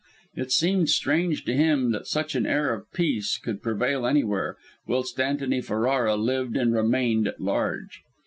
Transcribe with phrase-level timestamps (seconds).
[0.33, 5.19] It seemed strange to him that such an air of peace could prevail, anywhere, whilst
[5.19, 8.01] Antony Ferrara lived and remained at large.